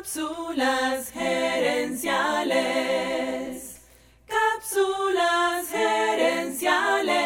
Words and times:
Cápsulas 0.00 1.12
gerenciales. 1.12 2.06
Cápsulas 4.26 5.68
gerenciales. 5.68 7.18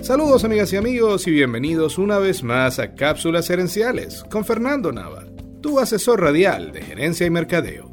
Saludos 0.00 0.44
amigas 0.44 0.72
y 0.72 0.76
amigos 0.76 1.26
y 1.26 1.32
bienvenidos 1.32 1.98
una 1.98 2.16
vez 2.18 2.42
más 2.42 2.78
a 2.78 2.94
Cápsulas 2.94 3.46
Gerenciales 3.48 4.24
con 4.30 4.46
Fernando 4.46 4.90
Nava, 4.90 5.26
tu 5.60 5.78
asesor 5.78 6.22
radial 6.22 6.72
de 6.72 6.80
gerencia 6.80 7.26
y 7.26 7.30
mercadeo. 7.30 7.92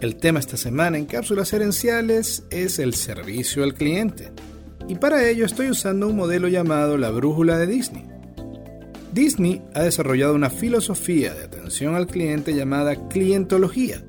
El 0.00 0.14
tema 0.18 0.38
esta 0.38 0.56
semana 0.56 0.98
en 0.98 1.06
Cápsulas 1.06 1.50
Gerenciales 1.50 2.44
es 2.50 2.78
el 2.78 2.94
servicio 2.94 3.64
al 3.64 3.74
cliente 3.74 4.30
y 4.88 4.94
para 4.96 5.28
ello 5.28 5.44
estoy 5.44 5.70
usando 5.70 6.08
un 6.08 6.16
modelo 6.16 6.48
llamado 6.48 6.96
la 6.96 7.10
brújula 7.10 7.58
de 7.58 7.66
Disney. 7.66 8.04
Disney 9.12 9.62
ha 9.74 9.82
desarrollado 9.82 10.34
una 10.34 10.50
filosofía 10.50 11.34
de 11.34 11.44
atención 11.44 11.94
al 11.94 12.06
cliente 12.06 12.54
llamada 12.54 13.08
clientología. 13.08 14.02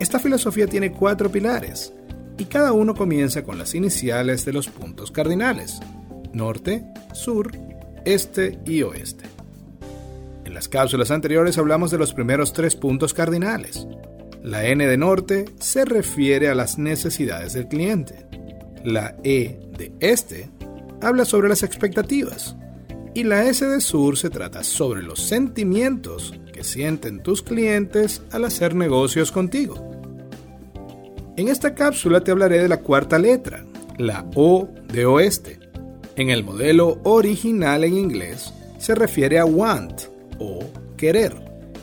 Esta 0.00 0.18
filosofía 0.18 0.66
tiene 0.66 0.92
cuatro 0.92 1.30
pilares 1.30 1.92
y 2.38 2.46
cada 2.46 2.72
uno 2.72 2.94
comienza 2.94 3.44
con 3.44 3.58
las 3.58 3.74
iniciales 3.74 4.44
de 4.44 4.52
los 4.52 4.68
puntos 4.68 5.10
cardinales, 5.10 5.80
norte, 6.32 6.84
sur, 7.12 7.52
este 8.04 8.58
y 8.64 8.82
oeste. 8.82 9.24
En 10.44 10.54
las 10.54 10.68
cápsulas 10.68 11.10
anteriores 11.10 11.58
hablamos 11.58 11.90
de 11.90 11.98
los 11.98 12.14
primeros 12.14 12.52
tres 12.52 12.74
puntos 12.74 13.14
cardinales. 13.14 13.86
La 14.42 14.66
N 14.66 14.86
de 14.86 14.96
norte 14.96 15.44
se 15.60 15.84
refiere 15.84 16.48
a 16.48 16.54
las 16.54 16.78
necesidades 16.78 17.52
del 17.52 17.68
cliente. 17.68 18.26
La 18.84 19.16
E 19.22 19.60
este 20.00 20.50
habla 21.00 21.24
sobre 21.24 21.48
las 21.48 21.62
expectativas 21.62 22.54
y 23.14 23.24
la 23.24 23.44
S 23.44 23.66
de 23.66 23.80
sur 23.80 24.16
se 24.16 24.30
trata 24.30 24.62
sobre 24.62 25.02
los 25.02 25.20
sentimientos 25.20 26.34
que 26.52 26.64
sienten 26.64 27.22
tus 27.22 27.42
clientes 27.42 28.22
al 28.30 28.44
hacer 28.44 28.74
negocios 28.74 29.32
contigo. 29.32 29.90
En 31.36 31.48
esta 31.48 31.74
cápsula 31.74 32.22
te 32.22 32.30
hablaré 32.30 32.62
de 32.62 32.68
la 32.68 32.80
cuarta 32.80 33.18
letra, 33.18 33.64
la 33.98 34.26
O 34.34 34.68
de 34.92 35.06
oeste. 35.06 35.58
En 36.16 36.30
el 36.30 36.44
modelo 36.44 37.00
original 37.04 37.84
en 37.84 37.96
inglés 37.96 38.52
se 38.78 38.94
refiere 38.94 39.38
a 39.38 39.44
want 39.44 40.02
o 40.38 40.60
querer, 40.96 41.34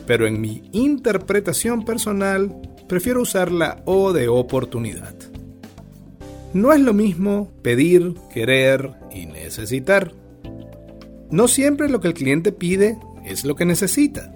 pero 0.05 0.27
en 0.27 0.39
mi 0.39 0.69
interpretación 0.71 1.83
personal 1.83 2.55
prefiero 2.87 3.21
usar 3.21 3.51
la 3.51 3.81
O 3.85 4.13
de 4.13 4.27
oportunidad. 4.27 5.15
No 6.53 6.73
es 6.73 6.79
lo 6.79 6.93
mismo 6.93 7.51
pedir, 7.61 8.15
querer 8.33 8.93
y 9.11 9.27
necesitar. 9.27 10.13
No 11.29 11.47
siempre 11.47 11.89
lo 11.89 12.01
que 12.01 12.07
el 12.07 12.15
cliente 12.15 12.51
pide 12.51 12.97
es 13.23 13.45
lo 13.45 13.55
que 13.55 13.65
necesita. 13.65 14.33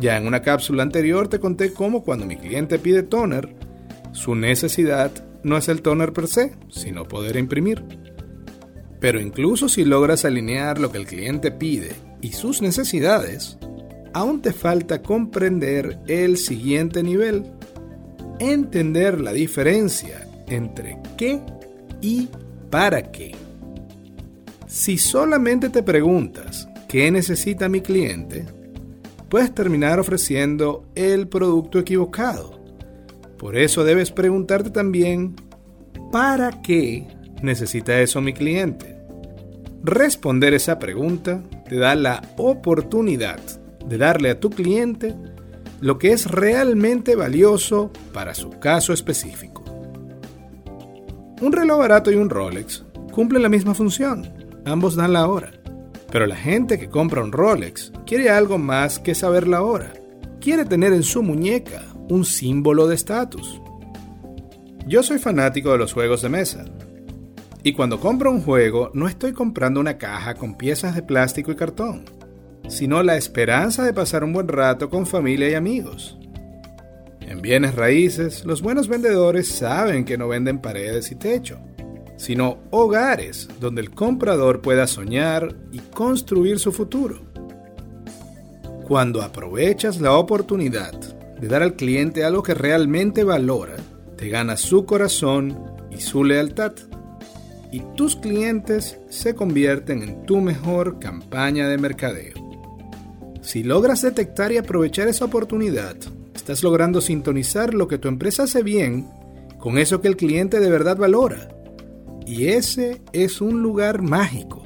Ya 0.00 0.16
en 0.16 0.26
una 0.26 0.42
cápsula 0.42 0.82
anterior 0.82 1.28
te 1.28 1.38
conté 1.38 1.72
cómo 1.72 2.02
cuando 2.02 2.26
mi 2.26 2.36
cliente 2.36 2.80
pide 2.80 3.04
toner, 3.04 3.54
su 4.12 4.34
necesidad 4.34 5.12
no 5.44 5.56
es 5.56 5.68
el 5.68 5.80
toner 5.80 6.12
per 6.12 6.26
se, 6.26 6.56
sino 6.70 7.06
poder 7.06 7.36
imprimir. 7.36 7.84
Pero 8.98 9.20
incluso 9.20 9.68
si 9.68 9.84
logras 9.84 10.24
alinear 10.24 10.80
lo 10.80 10.90
que 10.90 10.98
el 10.98 11.06
cliente 11.06 11.52
pide 11.52 11.92
y 12.20 12.32
sus 12.32 12.62
necesidades, 12.62 13.58
aún 14.12 14.42
te 14.42 14.52
falta 14.52 15.02
comprender 15.02 16.00
el 16.08 16.36
siguiente 16.36 17.04
nivel. 17.04 17.44
Entender 18.40 19.20
la 19.20 19.32
diferencia 19.32 20.27
entre 20.50 20.98
qué 21.16 21.40
y 22.00 22.28
para 22.70 23.10
qué. 23.10 23.34
Si 24.66 24.98
solamente 24.98 25.70
te 25.70 25.82
preguntas 25.82 26.68
qué 26.88 27.10
necesita 27.10 27.68
mi 27.68 27.80
cliente, 27.80 28.44
puedes 29.28 29.54
terminar 29.54 29.98
ofreciendo 29.98 30.84
el 30.94 31.28
producto 31.28 31.78
equivocado. 31.78 32.58
Por 33.38 33.56
eso 33.56 33.84
debes 33.84 34.10
preguntarte 34.10 34.70
también 34.70 35.36
¿para 36.12 36.62
qué 36.62 37.06
necesita 37.42 38.00
eso 38.00 38.20
mi 38.20 38.32
cliente? 38.32 38.98
Responder 39.82 40.54
esa 40.54 40.78
pregunta 40.78 41.42
te 41.68 41.76
da 41.76 41.94
la 41.94 42.22
oportunidad 42.36 43.38
de 43.86 43.96
darle 43.96 44.30
a 44.30 44.40
tu 44.40 44.50
cliente 44.50 45.14
lo 45.80 45.98
que 45.98 46.12
es 46.12 46.30
realmente 46.30 47.14
valioso 47.14 47.92
para 48.12 48.34
su 48.34 48.50
caso 48.50 48.92
específico. 48.92 49.57
Un 51.40 51.52
reloj 51.52 51.78
barato 51.78 52.10
y 52.10 52.16
un 52.16 52.30
Rolex 52.30 52.84
cumplen 53.12 53.42
la 53.42 53.48
misma 53.48 53.72
función, 53.72 54.28
ambos 54.64 54.96
dan 54.96 55.12
la 55.12 55.28
hora. 55.28 55.52
Pero 56.10 56.26
la 56.26 56.34
gente 56.34 56.80
que 56.80 56.88
compra 56.88 57.22
un 57.22 57.30
Rolex 57.30 57.92
quiere 58.06 58.28
algo 58.30 58.58
más 58.58 58.98
que 58.98 59.14
saber 59.14 59.46
la 59.46 59.62
hora. 59.62 59.92
Quiere 60.40 60.64
tener 60.64 60.92
en 60.92 61.04
su 61.04 61.22
muñeca 61.22 61.82
un 62.08 62.24
símbolo 62.24 62.88
de 62.88 62.96
estatus. 62.96 63.60
Yo 64.86 65.04
soy 65.04 65.18
fanático 65.18 65.70
de 65.70 65.78
los 65.78 65.92
juegos 65.92 66.22
de 66.22 66.28
mesa. 66.28 66.64
Y 67.62 67.72
cuando 67.72 68.00
compro 68.00 68.32
un 68.32 68.42
juego 68.42 68.90
no 68.94 69.06
estoy 69.06 69.32
comprando 69.32 69.78
una 69.78 69.96
caja 69.96 70.34
con 70.34 70.56
piezas 70.56 70.96
de 70.96 71.02
plástico 71.02 71.52
y 71.52 71.56
cartón, 71.56 72.04
sino 72.68 73.02
la 73.04 73.16
esperanza 73.16 73.84
de 73.84 73.92
pasar 73.92 74.24
un 74.24 74.32
buen 74.32 74.48
rato 74.48 74.90
con 74.90 75.06
familia 75.06 75.48
y 75.48 75.54
amigos. 75.54 76.17
En 77.28 77.42
bienes 77.42 77.74
raíces, 77.74 78.46
los 78.46 78.62
buenos 78.62 78.88
vendedores 78.88 79.48
saben 79.48 80.06
que 80.06 80.16
no 80.16 80.28
venden 80.28 80.60
paredes 80.60 81.12
y 81.12 81.14
techo, 81.14 81.58
sino 82.16 82.56
hogares 82.70 83.50
donde 83.60 83.82
el 83.82 83.90
comprador 83.90 84.62
pueda 84.62 84.86
soñar 84.86 85.54
y 85.70 85.78
construir 85.78 86.58
su 86.58 86.72
futuro. 86.72 87.20
Cuando 88.86 89.20
aprovechas 89.20 90.00
la 90.00 90.14
oportunidad 90.14 90.94
de 91.38 91.48
dar 91.48 91.62
al 91.62 91.76
cliente 91.76 92.24
algo 92.24 92.42
que 92.42 92.54
realmente 92.54 93.24
valora, 93.24 93.76
te 94.16 94.30
ganas 94.30 94.62
su 94.62 94.86
corazón 94.86 95.54
y 95.90 96.00
su 96.00 96.24
lealtad. 96.24 96.72
Y 97.70 97.80
tus 97.94 98.16
clientes 98.16 98.98
se 99.10 99.34
convierten 99.34 100.02
en 100.02 100.24
tu 100.24 100.40
mejor 100.40 100.98
campaña 100.98 101.68
de 101.68 101.76
mercadeo. 101.76 102.36
Si 103.42 103.62
logras 103.62 104.00
detectar 104.00 104.50
y 104.50 104.56
aprovechar 104.56 105.08
esa 105.08 105.26
oportunidad, 105.26 105.96
Estás 106.48 106.62
logrando 106.62 107.02
sintonizar 107.02 107.74
lo 107.74 107.88
que 107.88 107.98
tu 107.98 108.08
empresa 108.08 108.44
hace 108.44 108.62
bien 108.62 109.06
con 109.58 109.76
eso 109.76 110.00
que 110.00 110.08
el 110.08 110.16
cliente 110.16 110.60
de 110.60 110.70
verdad 110.70 110.96
valora. 110.96 111.50
Y 112.24 112.46
ese 112.46 113.02
es 113.12 113.42
un 113.42 113.60
lugar 113.60 114.00
mágico. 114.00 114.62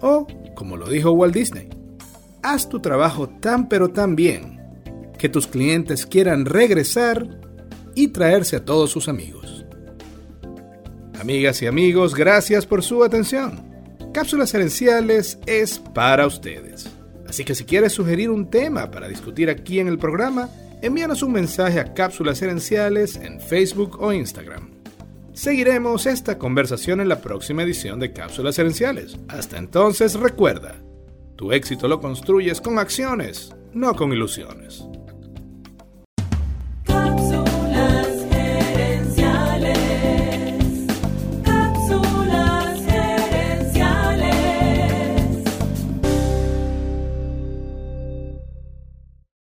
O, 0.00 0.26
como 0.56 0.76
lo 0.76 0.88
dijo 0.88 1.12
Walt 1.12 1.32
Disney, 1.32 1.68
haz 2.42 2.68
tu 2.68 2.80
trabajo 2.80 3.28
tan 3.28 3.68
pero 3.68 3.90
tan 3.90 4.16
bien 4.16 4.60
que 5.16 5.28
tus 5.28 5.46
clientes 5.46 6.04
quieran 6.04 6.46
regresar 6.46 7.28
y 7.94 8.08
traerse 8.08 8.56
a 8.56 8.64
todos 8.64 8.90
sus 8.90 9.08
amigos. 9.08 9.64
Amigas 11.20 11.62
y 11.62 11.68
amigos, 11.68 12.12
gracias 12.12 12.66
por 12.66 12.82
su 12.82 13.04
atención. 13.04 13.62
Cápsulas 14.12 14.52
Herenciales 14.52 15.38
es 15.46 15.78
para 15.78 16.26
ustedes. 16.26 16.97
Así 17.28 17.44
que 17.44 17.54
si 17.54 17.64
quieres 17.64 17.92
sugerir 17.92 18.30
un 18.30 18.48
tema 18.50 18.90
para 18.90 19.06
discutir 19.06 19.50
aquí 19.50 19.80
en 19.80 19.88
el 19.88 19.98
programa, 19.98 20.48
envíanos 20.80 21.22
un 21.22 21.32
mensaje 21.32 21.78
a 21.78 21.92
Cápsulas 21.92 22.40
Herenciales 22.40 23.16
en 23.16 23.40
Facebook 23.40 23.98
o 24.00 24.12
Instagram. 24.12 24.70
Seguiremos 25.34 26.06
esta 26.06 26.38
conversación 26.38 27.00
en 27.00 27.08
la 27.08 27.20
próxima 27.20 27.62
edición 27.62 28.00
de 28.00 28.12
Cápsulas 28.12 28.58
Herenciales. 28.58 29.18
Hasta 29.28 29.58
entonces 29.58 30.14
recuerda, 30.14 30.76
tu 31.36 31.52
éxito 31.52 31.86
lo 31.86 32.00
construyes 32.00 32.60
con 32.60 32.78
acciones, 32.78 33.54
no 33.72 33.94
con 33.94 34.12
ilusiones. 34.12 34.87